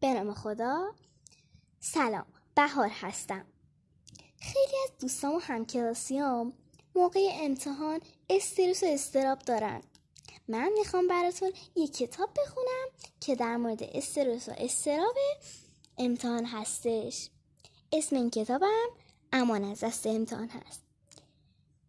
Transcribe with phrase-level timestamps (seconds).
[0.00, 0.94] به خدا
[1.80, 2.26] سلام.
[2.54, 3.46] بهار هستم.
[4.40, 6.52] خیلی از دوستام و همکلاسیام
[6.94, 8.00] موقع امتحان
[8.30, 9.82] استرس و استراب دارن.
[10.48, 12.88] من می‌خوام براتون یک کتاب بخونم
[13.20, 15.16] که در مورد استرس و استراب
[15.98, 17.28] امتحان هستش.
[17.92, 18.88] اسم این کتابم
[19.32, 20.82] امان از دست امتحان هست.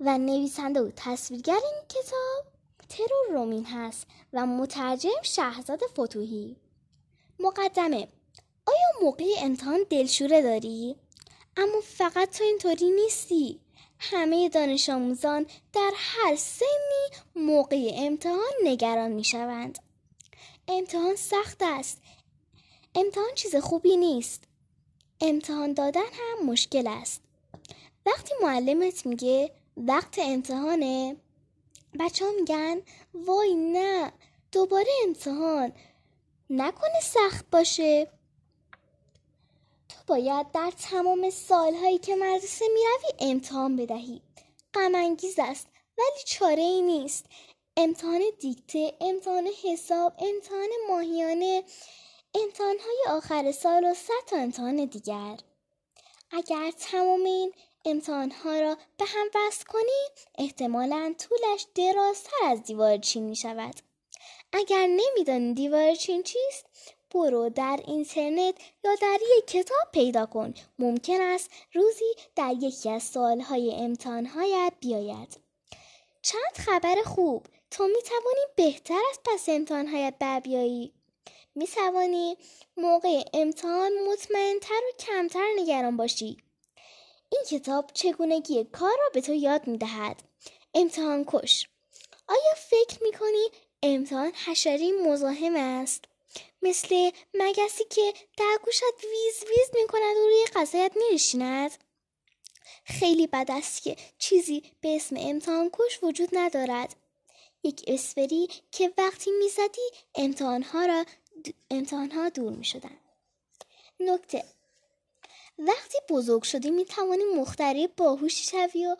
[0.00, 2.44] و نویسنده و تصویرگر این کتاب
[2.88, 6.56] ترور رومین هست و مترجم شهزاد فتوهی.
[7.40, 8.08] مقدمه.
[8.66, 10.96] آیا موقع امتحان دلشوره داری؟
[11.56, 13.60] اما فقط تو اینطوری نیستی.
[13.98, 19.78] همه دانش آموزان در هر سنی موقع امتحان نگران می شوند
[20.68, 21.98] امتحان سخت است.
[22.94, 24.44] امتحان چیز خوبی نیست.
[25.20, 27.22] امتحان دادن هم مشکل است.
[28.06, 31.16] وقتی معلمت میگه وقت امتحانه
[32.00, 32.80] بچه ها میگن
[33.14, 34.12] وای نه
[34.52, 35.72] دوباره امتحان.
[36.50, 38.10] نکنه سخت باشه.
[39.88, 44.22] تو باید در تمام سالهایی که مدرسه می‌روی امتحان بدهی.
[44.74, 44.94] غم
[45.38, 45.66] است
[45.98, 47.26] ولی چاره ای نیست.
[47.76, 51.64] امتحان دیکته امتحان حساب امتحان ماهیانه
[52.34, 55.36] امتحانهای آخر سال و صد تا امتحان دیگر.
[56.30, 57.52] اگر تمام این
[57.84, 63.74] امتحانها را به هم وصل کنی احتمالا طولش درازتر از دیوار چین می شود
[64.52, 66.66] اگر نمیدانی دیوار چین چیست
[67.14, 68.54] برو در اینترنت
[68.84, 70.54] یا در یک کتاب پیدا کن.
[70.78, 75.40] ممکن است روزی در یکی از سالهای امتحانهایت بیاید.
[76.22, 77.46] چند خبر خوب.
[77.70, 80.92] تو می توانی بهتر از پس امتحانهایت بر بیایی.
[81.54, 82.36] می توانی
[82.76, 86.36] موقع امتحان مطمئنتر و کمتر نگران باشی.
[87.32, 90.22] این کتاب چگونگی کار را به تو یاد می دهد
[90.74, 91.68] امتحان کش.
[92.28, 93.48] آیا فکر می کنی
[93.82, 96.04] امتحان حشری مزاحم است.
[96.62, 101.18] مثل مگسی که در گوشت ویز ویز می کند و روی قضایت می
[102.84, 106.96] خیلی بد است که چیزی به اسم امتحان کش وجود ندارد.
[107.62, 111.04] یک اسفری که وقتی می‌زدی امتحانها را
[111.70, 112.98] امتحانها دور می شدن.
[114.00, 114.44] نکته
[115.58, 118.96] وقتی بزرگ شدی می توانی مختری باهوشی شوی و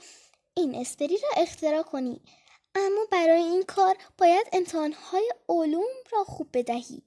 [0.54, 2.20] این اسپری را اختراع کنی.
[2.78, 7.03] اما برای این کار باید امتحانهای علوم را خوب بدهی.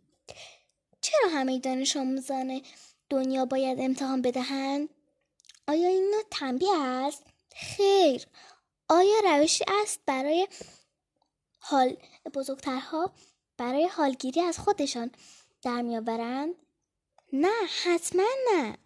[1.02, 2.62] چرا همه دانش آموزان
[3.10, 4.90] دنیا باید امتحان بدهند
[5.68, 7.24] آیا این تنبیه است؟
[7.56, 8.28] خیر.
[8.90, 10.48] آیا روشی است برای
[11.60, 11.98] حال
[12.34, 13.12] بزرگترها
[13.58, 15.12] برای حالگیری از خودشان
[15.62, 16.56] در میآورند
[17.34, 18.78] نه حتما نه.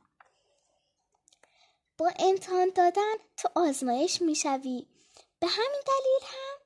[1.98, 4.88] با امتحان دادن تو آزمایش می‌شوی
[5.40, 6.65] به همین دلیل هم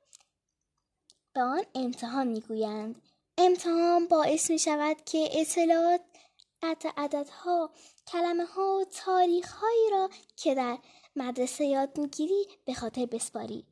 [1.32, 3.02] به آن امتحان می‌گویند.
[3.38, 7.70] امتحان باعث می شود که اطلاعات عددها
[8.06, 10.78] کلمه ها و تاریخ هایی را که در
[11.16, 13.66] مدرسه یاد می‌گیری به خاطر بسپاری.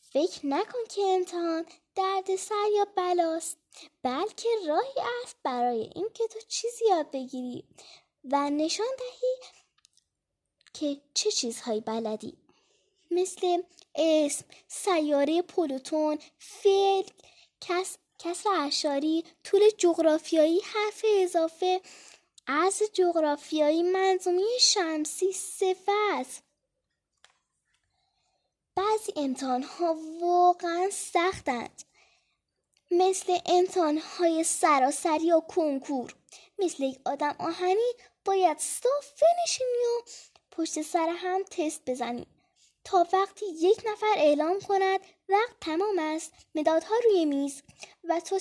[0.00, 3.56] فکر نکن که امتحان دردسر یا بلاست
[4.02, 7.64] بلکه راهی است برای اینکه تو چیزی یاد بگیری
[8.24, 9.36] و نشان دهی
[10.74, 12.38] که چه چیزهایی بلدی.
[13.10, 13.62] مثل
[13.94, 17.02] اسم، سیاره پلوتون، فعل،
[17.60, 21.80] کس، کسر اشاری، طول جغرافیایی، حرف اضافه،
[22.46, 26.42] از جغرافیایی، منظومه شمسی، صفت.
[28.74, 31.82] بعضی امتحان ها واقعا سختند
[32.90, 36.14] مثل امتحان های سراسری و کنکور.
[36.58, 37.92] مثل یک آدم آهنی
[38.24, 40.02] باید صاف بنشینی و
[40.50, 42.39] پشت سر هم تست بزنیم
[42.84, 47.62] تا وقتی یک نفر اعلام کند وقت تمام است مدادها روی میز.
[48.04, 48.40] و تو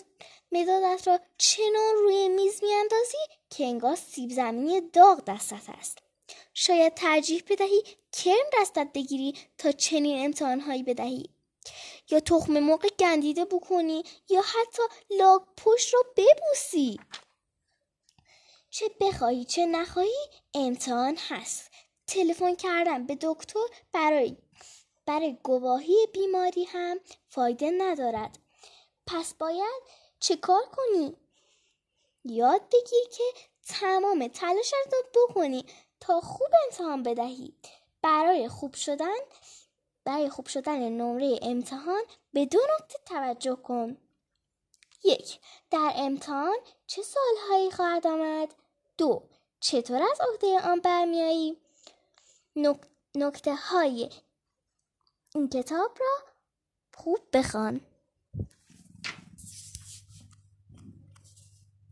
[0.52, 3.18] مدادت را چنان روی میز میاندازی
[3.50, 5.98] که انگار سیب زمینی داغ دستت است.
[6.54, 11.30] شاید ترجیح بدهی کرم دستت بگیری تا چنین امتحانهایی بدهی.
[12.12, 17.00] یا تخم مرغ گندیده بکنی یا حتی لاک پشت را ببوسی.
[18.70, 21.72] چه بخواهی چه نخواهی امتحان هست.
[22.10, 24.38] تلفن کردن به دکتر برای
[25.06, 28.40] برای گواهی بیماری هم فایده ندارد.
[29.08, 29.84] پس باید
[30.20, 31.16] چه کار کنی؟
[32.26, 33.24] یاد بگیر که
[33.68, 35.66] تمام تلاشت را بکنی
[36.00, 37.54] تا خوب امتحان بدهی.
[38.02, 39.18] برای خوب شدن
[40.04, 42.02] برای خوب شدن نمره امتحان
[42.34, 43.98] به دو نکته توجه کن.
[45.04, 45.40] یک
[45.72, 46.58] در امتحان
[46.88, 48.56] چه سالهایی خواهد آمد؟
[48.98, 49.24] دو
[49.60, 51.58] چطور از عهده آن برمیایی
[53.16, 54.10] نکته های
[55.36, 56.18] این کتاب را
[56.94, 57.82] خوب بخوان.